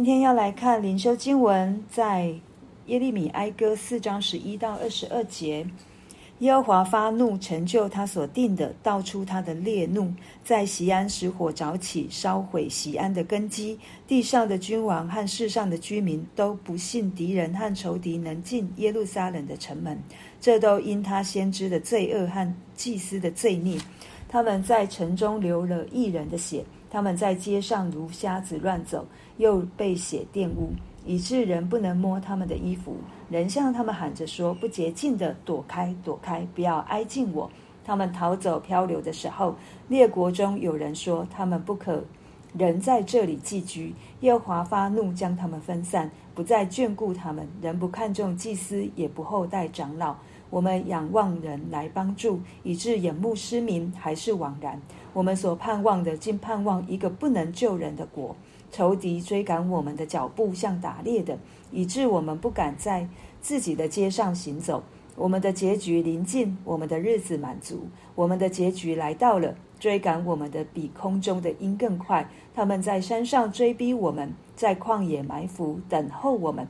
[0.00, 2.34] 今天要来看灵修经文，在
[2.86, 5.66] 耶利米哀歌四章十一到二十二节。
[6.38, 10.10] 耶和华发怒，成就他所定的，道出他的烈怒，
[10.42, 13.78] 在锡安使火着起，烧毁锡安的根基。
[14.08, 20.02] 地上的君王和世上的居民都不信敌人和仇敌能进耶路撒冷的城门，
[20.40, 23.78] 这都因他先知的罪恶和祭司的罪孽。
[24.30, 26.64] 他们在城中流了一人的血。
[26.90, 30.72] 他们在街上如瞎子乱走，又被血玷污，
[31.06, 32.96] 以致人不能摸他们的衣服。
[33.28, 37.48] 人向他们喊着说：“不洁净的，躲开，躲开，不要挨近我。”
[37.84, 39.54] 他们逃走漂流的时候，
[39.88, 42.04] 列国中有人说：“他们不可
[42.56, 47.48] 人在这里寄居。”耶华发怒，将他们分散，不再眷顾他们。
[47.62, 50.16] 人不看重祭司，也不厚待长老。
[50.50, 54.80] 我们仰望人来帮助，以致眼目失明，还是枉然。
[55.12, 58.36] 我们所盼望的，竟盼望一个不能救人的国。
[58.70, 61.38] 仇敌追赶我们的脚步，像打猎的，
[61.72, 63.08] 以致我们不敢在
[63.40, 64.82] 自己的街上行走。
[65.16, 69.54] 我们的结局临近，我们的日子满足，我们的结局来到了。
[69.80, 72.28] 追赶我们的比空中的鹰更快。
[72.54, 76.68] 他们在山上追逼我们，在旷野埋伏，等候我们。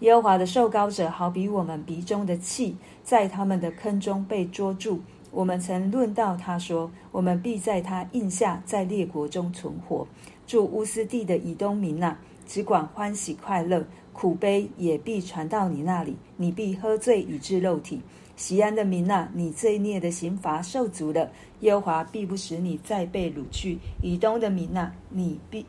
[0.00, 5.00] 耶和华的受膏者好比我们鼻中的气，在他们的坑中被捉住。
[5.30, 10.06] 我们曾论到他说：“我们必在他印下，在列国中存活。”
[10.46, 16.16] 住乌斯地的以东民哪，只管欢喜快乐，苦悲也必传到你那里。
[16.36, 18.00] 你必喝醉以致肉体。
[18.34, 23.78] 西安的民哪，你罪孽的刑罚受足了，耶和华必不使你再被掳去。
[24.00, 25.66] 以东的民哪，你必。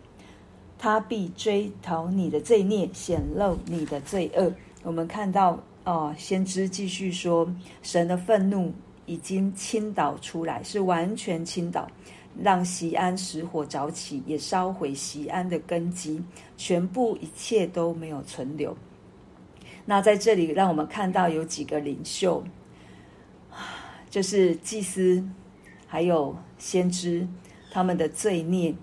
[0.78, 4.54] 他必追讨你的罪孽，显露你的罪恶。
[4.84, 8.72] 我们看到哦，先知继续说，神的愤怒
[9.10, 11.90] 已经倾倒出来，是完全倾倒，
[12.40, 16.24] 让西安使火着起，也烧毁西安的根基，
[16.56, 18.78] 全部一切都没有存留。
[19.86, 22.44] 那在这里，让我们看到有几个领袖，
[24.12, 25.28] 就是祭司，
[25.88, 27.28] 还有先知，
[27.72, 28.76] 他们的罪孽。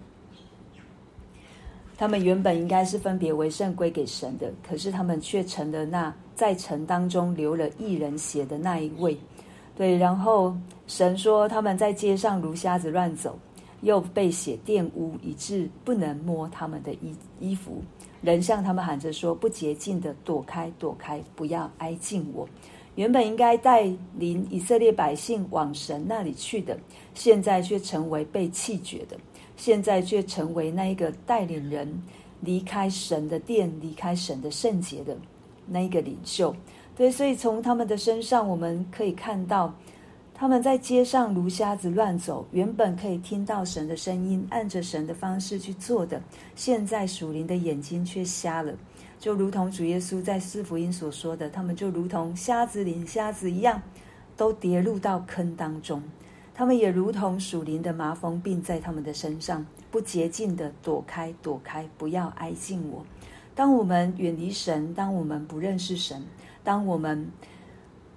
[1.97, 9.17] 他们原本应该是分别为圣归给神的，可是他们却成了那在城当中流了一人血的那一位。
[9.77, 10.57] 对，然后
[10.87, 13.39] 神说他们在街上如瞎子乱走，
[13.83, 17.83] 又被血玷污，以致不能摸他们的衣衣服。
[18.23, 22.49] 人向他们喊着说：“不洁净的，躲开，躲开，不要挨近我。”
[22.97, 23.83] 原本应该带
[24.15, 26.79] 领以色列百姓往神那里去的，
[27.13, 29.17] 现在却成为被弃绝的。
[29.59, 32.03] 现在却成为那一个带领人
[32.41, 35.15] 离开神的殿、离开神的圣洁的
[35.67, 36.57] 那一个领袖。
[36.97, 39.75] 对，所以从他们的身上，我们可以看到，
[40.35, 46.23] 他们在街上如瞎子乱走，原本可以听到神的声音，按着神的方式去做的，
[46.55, 48.73] 现在属灵的眼睛却瞎了，
[49.19, 53.83] 就如同主耶稣在四福音所说的，他们就如同瞎子领瞎子一样，
[54.35, 56.03] 都跌入到坑当中。
[56.55, 63.05] 他们也如同属灵的麻风病在他们的身上，不洁净的躲开，躲开，不要挨近我。
[63.57, 66.23] 当我们远离神，当我们不认识神，
[66.63, 67.27] 当我们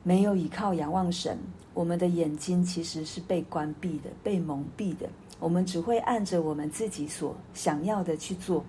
[0.03, 1.37] 没有依靠仰望神，
[1.73, 5.07] 我们的眼睛其实是被关闭的，被蒙蔽的。
[5.39, 8.61] 我们只会按着我们自己所想要的去做，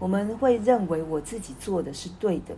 [0.00, 2.56] 我们会认为我自己做的是对的，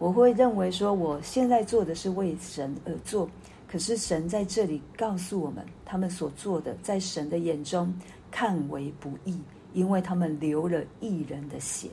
[0.00, 3.30] 我会认为说我现在做的是为神而做。
[3.68, 7.94] 可是神在这里告诉我们，他们所做的，在神的眼中
[8.28, 9.38] 看为不义，
[9.72, 11.88] 因为他们流了一人的血。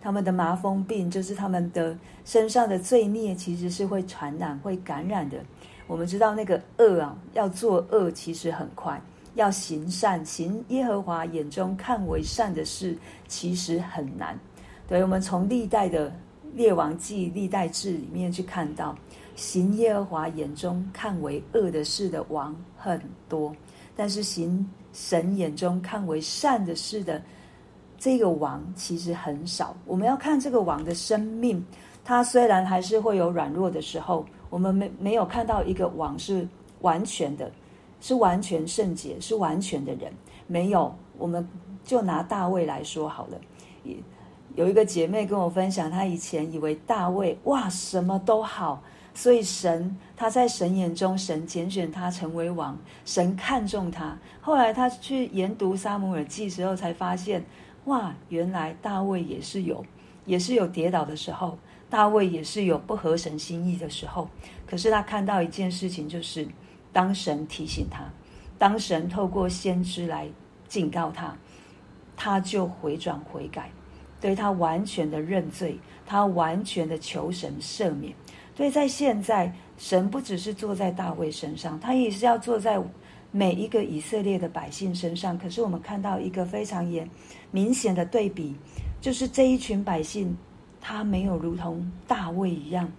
[0.00, 5.38] 他们的麻风病，就是他们的身上的罪孽，其实是会传染、会感染的。
[5.86, 9.00] 我们知道那个恶啊，要做恶其实很快，
[9.34, 12.96] 要行善、行耶和华眼中看为善的事，
[13.28, 14.38] 其实很难。
[14.88, 16.12] 对，我们从历代的
[16.54, 18.96] 列王记、历代志里面去看到。
[19.34, 22.98] 行耶和华眼中看为恶的事的王很
[23.28, 23.54] 多，
[23.94, 27.20] 但是行神眼中看为善的事的
[27.98, 29.76] 这个王其实很少。
[29.86, 31.64] 我们要看这个王的生命，
[32.04, 36.46] 他虽然还是会有软弱的时候，我们没没有看到一个王是
[36.80, 37.50] 完全的，
[38.00, 40.12] 是完全圣洁，是完全的人。
[40.46, 41.46] 没有，我们
[41.84, 43.40] 就拿大卫来说好了。
[44.54, 48.82] 有一个姐妹跟我分享，她以前以为大卫哇什么都好。
[49.16, 54.18] 所以神他在神眼中，神拣选他成为王，神看重他。
[54.42, 57.42] 后来他去研读撒母耳记时候，才发现，
[57.86, 59.82] 哇，原来大卫也是有，
[60.26, 61.58] 也是有跌倒的时候，
[61.88, 64.28] 大卫也是有不合神心意的时候。
[64.66, 66.46] 可是他看到一件事情，就是
[66.92, 68.04] 当神提醒他，
[68.58, 70.28] 当神透过先知来
[70.68, 71.34] 警告他，
[72.14, 73.70] 他就回转悔改，
[74.20, 78.14] 对，他完全的认罪，他完全的求神赦免。
[78.56, 82.82] 所以在现在，神不只是坐在大卫身上，他也是要坐在
[83.30, 85.36] 每一个以色列的百姓身上。
[85.36, 87.06] 可是我们看到一个非常严
[87.50, 88.56] 明显的对比，
[88.98, 90.34] 就是这一群百姓，
[90.80, 92.90] 他没有如同大卫一样，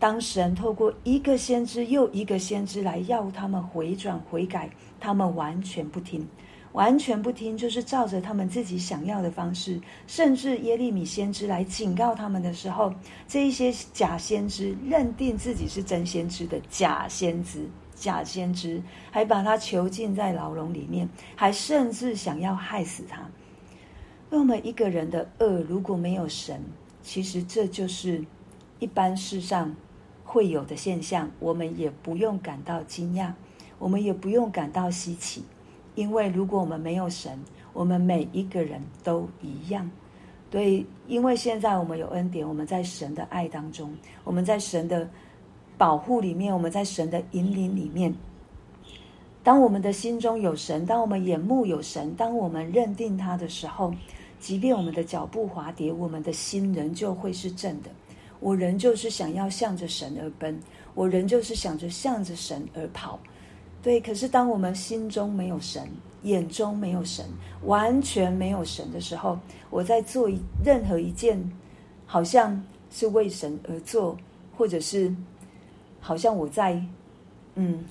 [0.00, 6.26] 当神透过一个先知又一个先知来要他们回转悔改，他们完全不听。
[6.72, 12.94] 完全不听，就是照着他们自己想要的方式，甚至耶利米先知来警告他们的时候，
[13.26, 18.80] 这一些假先知认定自己是真先知的假先知、假先知，
[19.10, 23.28] 还把他囚禁在牢笼里面，还甚至想要害死他。
[24.30, 26.62] 那么一个人的恶如果没有神，
[27.02, 28.24] 其实这就是
[28.78, 29.74] 一般世上
[30.22, 33.32] 会有的现象，我们也不用感到惊讶，
[33.80, 35.42] 我们也不用感到稀奇。
[35.94, 37.38] 因为如果我们没有神，
[37.72, 39.90] 我们每一个人都一样。
[40.50, 43.94] 对，因为现在我们有恩典，我们在神的爱当中，
[44.24, 45.08] 我们在神的
[45.78, 48.12] 保护里面，我们在神的引领里面。
[49.42, 53.94] 当我们的心中有神，当我们眼目有神，当我们认定他的时候，
[54.38, 57.90] 即便我们的脚步滑跌，我们的心仍旧会是正的。
[58.40, 60.58] 我仍旧是想要向着神而奔，
[60.94, 63.18] 我仍旧是想着向着神而跑。
[63.82, 65.88] 对，可是当我们心中没有神，
[66.22, 67.24] 眼中没有神，
[67.64, 69.38] 完全没有神的时候，
[69.70, 71.50] 我在做一任何一件，
[72.06, 74.18] 好像是为神而做，
[74.56, 75.14] 或者是
[75.98, 76.82] 好像我在
[77.54, 77.84] 嗯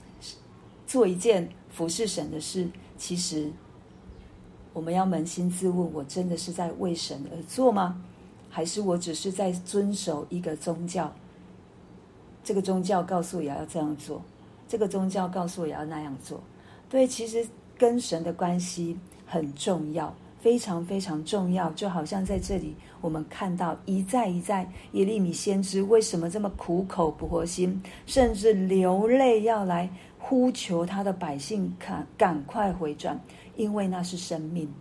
[0.86, 3.52] 做一件服侍神的事，其实
[4.74, 8.00] 我们要扪心自问：我真的是在为神而做吗？
[8.52, 11.12] 还是我只是在遵守一个宗教？
[12.44, 14.22] 这个宗教告诉我也要这样做。
[14.70, 16.40] 这个宗教告诉我要那样做，
[16.88, 17.46] 对，其实
[17.76, 18.96] 跟神的关系
[19.26, 21.72] 很重要，非常非常重要。
[21.72, 29.90] 就好像在这里，我们看到一再一再，耶利米先知为什么这么苦口婆心，甚至流泪要来
[30.20, 33.20] 呼求他的百姓赶赶快回转，
[33.56, 34.72] 因为那是生命。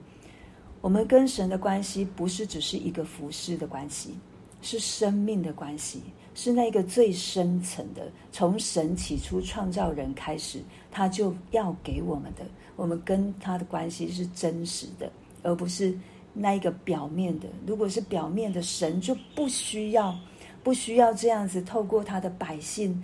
[0.82, 4.14] 我们跟神的关系不是只是一个服侍的关系，
[4.60, 6.02] 是生命的关系。
[6.38, 12.46] 是那个最深层的，从神起初创造人开始，他就要给我们的。
[12.76, 15.10] 我们跟他的关系是真实的，
[15.42, 15.98] 而不是
[16.32, 17.48] 那一个表面的。
[17.66, 20.16] 如果是表面的，神就不需要，
[20.62, 23.02] 不需要这样子透过他的百姓，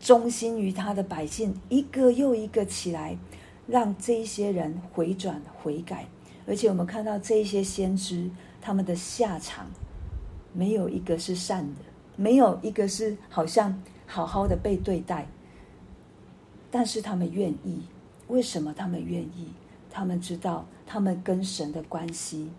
[0.00, 3.14] 忠心于他的百姓，一个又一个起来，
[3.66, 6.06] 让这一些人回转悔改。
[6.46, 8.30] 而且我们看到这一些先知，
[8.62, 9.70] 他们的下场。
[10.52, 11.80] 没有一个是善的，
[12.16, 15.26] 没有一个是好像好好的被对待。
[16.70, 17.82] 但是他们愿意，
[18.28, 19.48] 为什么他们愿意？
[19.90, 22.50] 他们知道，他们跟神的关系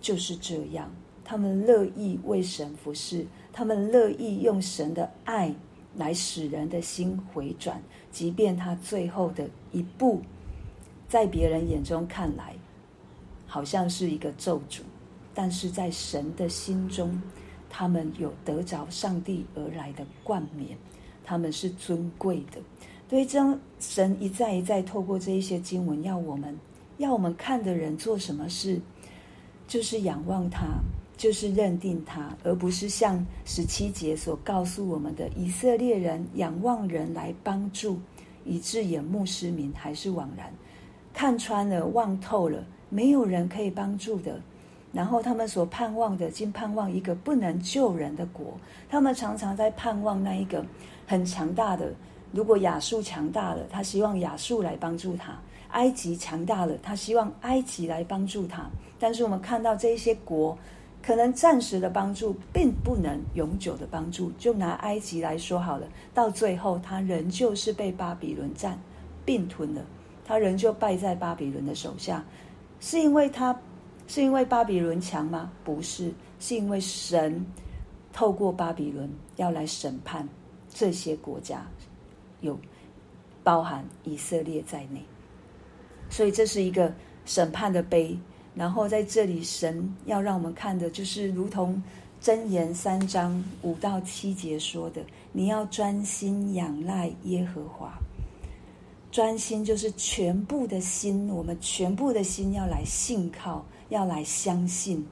[0.00, 0.90] 就是这样。
[1.24, 5.54] 他们乐意为神服侍，他们乐意用神的爱
[5.94, 7.80] 来使人的心回转，
[8.10, 10.22] 即便他最后的一步，
[11.08, 12.56] 在别人眼中看来，
[13.46, 14.80] 好像是一个咒诅。
[15.34, 17.20] 但是在神的心中，
[17.68, 20.76] 他们有得着上帝而来的冠冕，
[21.24, 22.60] 他们是尊贵的。
[23.08, 26.58] 对，这样神一再一再透过这一些经文，要我们
[26.98, 28.80] 要我们看的人做什么事，
[29.66, 30.66] 就是仰望他，
[31.16, 37.98] 就是认定他，而不是像十七节所告诉我们的以色列人仰望人来帮助，
[38.44, 40.52] 以致眼目失明，还是枉然。
[41.12, 44.40] 看穿了，望透了，没有人可以帮助的。
[44.92, 48.58] 然后他们所盼望的，竟盼望一个不能救人的国。
[48.88, 50.64] 他们常常在盼望那一个
[51.06, 51.92] 很强大的。
[52.32, 55.34] 如果亚述强大了，他希望亚述来帮助他；
[55.70, 58.68] 埃及强大了，他希望埃及来帮助他。
[58.98, 60.58] 但是我们看到这一些国，
[61.00, 64.32] 可能暂时的帮助，并不能永久的帮助。
[64.38, 68.76] 就拿埃及来说好了，到最后他仍旧是被巴比伦占
[69.24, 69.82] 并吞了，
[70.24, 72.24] 他仍旧败在巴比伦的手下，
[72.80, 73.56] 是因为他。
[74.10, 75.52] 是因为巴比伦强吗？
[75.62, 77.46] 不是，是因为神
[78.12, 80.28] 透过巴比伦要来审判
[80.68, 81.64] 这些国家，
[82.40, 82.58] 有
[83.44, 85.00] 包含以色列在内，
[86.08, 86.92] 所以这是一个
[87.24, 88.18] 审判的碑。
[88.52, 91.80] 然后在这里，神要让我们看的，就是如同
[92.20, 95.00] 箴言三章五到七节说的：
[95.30, 97.92] 你要专心仰赖耶和华。
[99.12, 103.64] 专心就是全部的心，我们全部的心要来信靠。
[103.90, 105.06] 要来相信，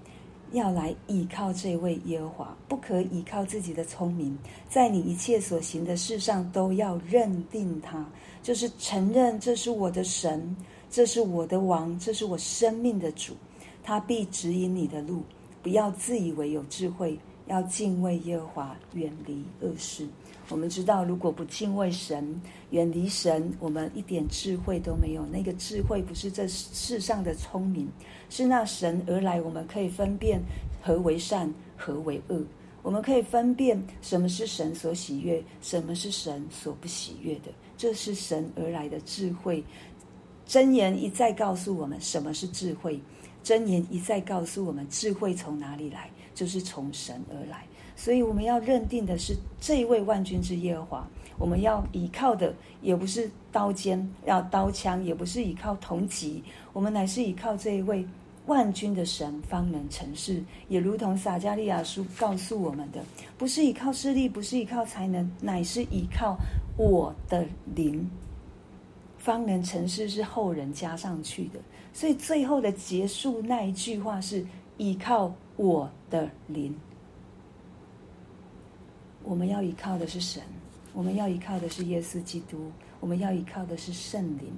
[0.52, 4.36] 要来依靠这位耶和华，不可倚靠自己的聪明，
[4.68, 8.04] 在你一切所行的事上都要认定他，
[8.42, 10.56] 就是承认这是我的神，
[10.90, 13.34] 这是我的王，这是我生命的主。
[13.82, 15.22] 他必指引你的路。
[15.60, 20.06] 不要自以为有智慧，要敬畏耶和华，远离恶事。
[20.50, 22.40] 我们知道，如果不敬畏神，
[22.70, 25.26] 远离神，我们一点智慧都没有。
[25.26, 27.86] 那个智慧不是这世上的聪明，
[28.30, 29.40] 是那神而来。
[29.40, 30.40] 我们可以分辨
[30.80, 32.42] 何为善，何为恶。
[32.82, 37.50] 我们可以分辨什么是神所喜悦，什么是神所不喜悦的。
[37.76, 39.62] 这是神而来的智慧。
[40.46, 42.98] 箴言一再告诉我们什么是智慧。
[43.44, 46.10] 箴言一再告诉我们，智慧从哪里来？
[46.34, 47.66] 就是从神而来。
[47.98, 51.08] 所以我们要认定的是这一位万军之耶和华。
[51.36, 58.06] 我们要依靠的也不是刀尖，要刀枪，也不是依靠铜戟，我们乃是依靠这一位
[58.46, 60.42] 万军的神，方能成事。
[60.68, 63.02] 也如同撒迦利亚书告诉我们的，
[63.36, 66.36] 不是依靠势力，不是依靠才能，乃是依靠
[66.76, 68.08] 我的灵，
[69.18, 70.08] 方能成事。
[70.08, 71.58] 是后人加上去的。
[71.92, 74.44] 所以最后的结束那一句话是
[74.76, 76.74] 依靠我的灵。
[79.28, 80.42] 我们要依靠的是神，
[80.94, 84.50] 我们要依靠的是耶稣基督，我们要依靠的是圣灵。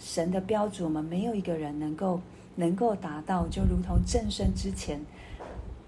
[0.00, 2.20] 神的标准，我们没有一个人能够
[2.54, 3.48] 能够达到。
[3.48, 5.00] 就如同正身之前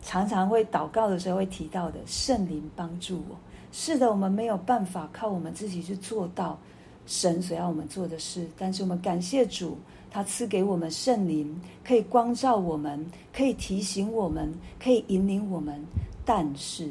[0.03, 3.37] 常常会祷告的时候会提到的，圣灵帮助我。
[3.71, 6.59] 是的，我们没有办法靠我们自己去做到
[7.07, 9.79] 神所要我们做的事，但是我们感谢主。
[10.11, 14.53] 他赐给我们圣灵，可以光照我们，可以提醒我们，
[14.83, 15.81] 可以引领我们。
[16.25, 16.91] 但是，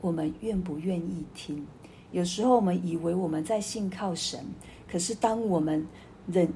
[0.00, 1.66] 我们愿不愿意听？
[2.10, 4.44] 有时候我们以为我们在信靠神，
[4.90, 5.86] 可是当我们
[6.26, 6.48] 忍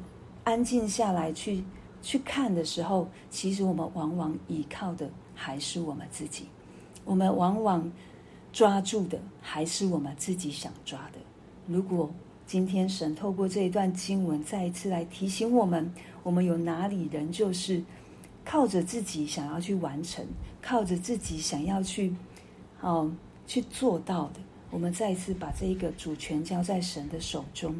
[0.45, 1.63] 安静下来去
[2.01, 6.47] 去看的时候，其实我们往往依靠的还是我们自己。
[7.05, 7.91] 我们往往
[8.53, 11.19] 抓住的还是我们自己想抓的。
[11.67, 12.11] 如果
[12.47, 17.83] 今天神透过这一段经文，再一次来提醒我们：我们有哪里人就是
[18.45, 20.25] 靠着自己想要去完成，
[20.61, 22.15] 靠着自己想要去，
[22.81, 23.11] 哦，
[23.47, 24.41] 去做到的。
[24.71, 27.75] 我们再一次把这一个主权交在神的手中，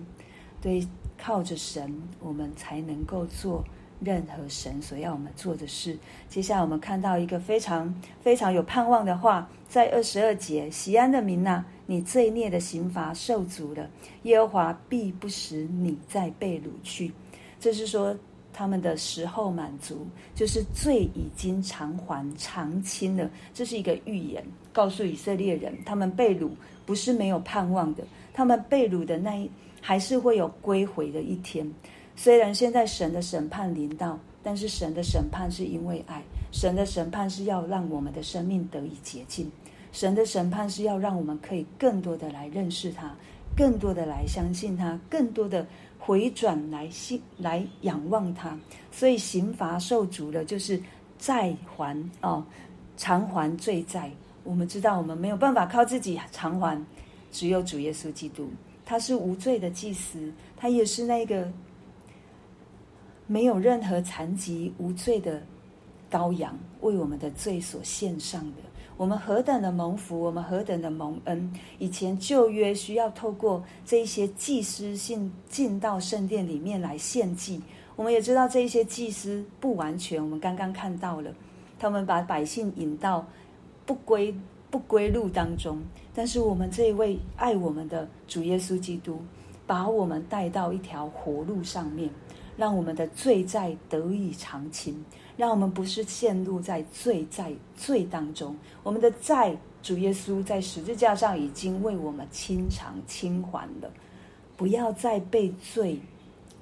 [0.61, 3.65] 对，靠着神，我们才能够做。
[4.05, 5.97] 任何神所要我们做的事。
[6.29, 13.89] 接下来我们看到一个非常非常有盼望的话，在二十二节：锡安的民呐，你罪孽的刑罚受足了，
[14.25, 17.13] 耶和华必不使你再被掳去。
[17.61, 18.19] 这是说
[18.53, 23.31] 他们的时候满足，就是罪已经偿还偿清了。
[23.55, 26.51] 这是一个预言，告诉以色列人，他们被掳
[26.85, 31.69] 不是没有盼望的，他们被掳的那一还是会有归回的一天。
[32.15, 39.51] 虽然现在神的审判临到，但是神的审判是因为爱，神的审判是要让我们的生命得以洁净，
[39.93, 43.15] 神的审判是要让我们可以更多的来认识他，
[43.57, 45.67] 更多的来相信他，更多的
[46.05, 48.59] 回转来信来仰望他。
[48.91, 50.83] 所以刑罚受足了，就是
[51.19, 52.45] 债还哦，
[52.97, 54.11] 偿还罪债。
[54.43, 56.85] 我们知道我们没有办法靠自己偿还，
[57.31, 58.51] 只有主耶稣基督，
[58.85, 61.49] 他是无罪的祭司，他也是那个。
[63.29, 65.43] 没有任何残疾、无罪的
[66.11, 68.57] 羔羊为我们的罪所献上的，
[69.03, 71.53] 我们何等的蒙福，我们何等的蒙恩。
[71.81, 77.61] 以前旧约需要透过这一些祭司进进到圣殿里面来献祭，
[77.97, 80.23] 我们也知道这一些祭司不完全。
[80.23, 81.35] 我们刚刚看到了，
[81.81, 83.27] 他们把百姓引到
[83.85, 84.33] 不归
[84.71, 85.81] 不归路当中，
[86.15, 89.21] 但是我们这一位爱我们的主耶稣基督，
[89.67, 92.09] 把我们带到一条活路上面。
[92.57, 95.05] 让我们的罪债得以偿清，
[95.37, 98.55] 让我们不是陷入在罪债罪当中。
[98.83, 103.91] 我们的债，主耶稣在十字架上已经为我们清偿清还了，
[104.57, 105.99] 不要再被罪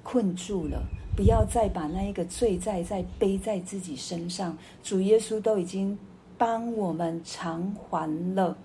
[0.01, 0.81] 困住了，
[1.15, 4.57] 不要再把那一个罪债再背在自己身上。
[4.81, 5.97] 主耶稣都已经
[6.37, 8.57] 帮我们偿还了，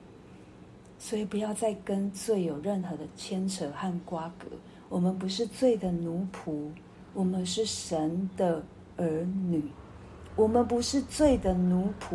[0.99, 4.47] 所以不要再跟罪有任何的牵扯和瓜葛。
[4.89, 6.71] 我们不是罪的奴仆。
[7.17, 8.63] 我们是神的
[8.99, 9.65] 儿女，
[10.37, 12.15] 我们不是罪的奴仆，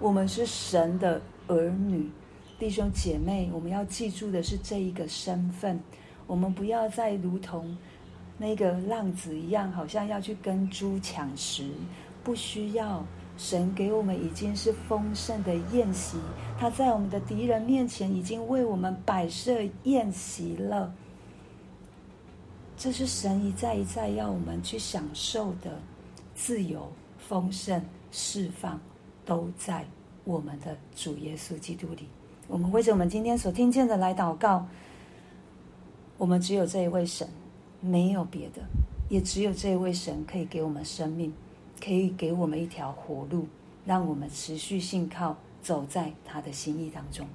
[0.00, 2.10] 我们是神的儿女。
[2.58, 5.78] 弟兄姐妹，我们要记住的是这一个身份。
[6.26, 7.78] 我们不要再如同
[8.36, 11.62] 那个浪子一样，好像要去跟猪抢食。
[12.24, 13.06] 不需要，
[13.38, 16.18] 神给我们已经是丰盛的宴席，
[16.58, 20.92] 他在我们的敌人面前已经为我们摆设宴席了。
[22.82, 25.78] 这是神一再一再要我们去享受的
[26.34, 28.80] 自由、丰盛、释放，
[29.24, 29.86] 都在
[30.24, 32.08] 我们的主耶稣基督里。
[32.48, 34.66] 我们为着我们今天所听见的来祷告。
[36.18, 37.28] 我们只有这一位神，
[37.80, 38.60] 没有别的，
[39.08, 41.32] 也只有这一位神可以给我们生命，
[41.80, 43.46] 可以给我们一条活路，
[43.86, 47.28] 让我们持续信靠，走在他的心意当中。